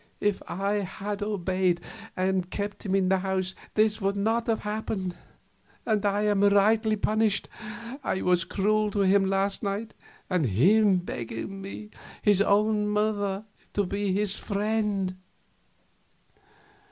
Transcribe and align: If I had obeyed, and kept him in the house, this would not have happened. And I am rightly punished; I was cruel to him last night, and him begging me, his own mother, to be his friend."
If 0.19 0.41
I 0.47 0.77
had 0.77 1.21
obeyed, 1.21 1.79
and 2.17 2.49
kept 2.49 2.87
him 2.87 2.95
in 2.95 3.09
the 3.09 3.19
house, 3.19 3.53
this 3.75 4.01
would 4.01 4.17
not 4.17 4.47
have 4.47 4.61
happened. 4.61 5.15
And 5.85 6.03
I 6.03 6.23
am 6.23 6.43
rightly 6.43 6.95
punished; 6.95 7.47
I 8.03 8.23
was 8.23 8.43
cruel 8.43 8.89
to 8.89 9.01
him 9.01 9.25
last 9.25 9.61
night, 9.61 9.93
and 10.27 10.47
him 10.47 10.97
begging 10.97 11.61
me, 11.61 11.91
his 12.23 12.41
own 12.41 12.87
mother, 12.87 13.45
to 13.73 13.85
be 13.85 14.11
his 14.11 14.33
friend." 14.39 15.17